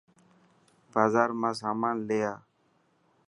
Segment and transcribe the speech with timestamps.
[0.91, 2.35] بازار مان سامان لي آ.